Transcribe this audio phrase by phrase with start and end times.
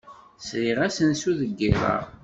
[0.47, 1.95] Sriɣ asensu deg yiḍ-a.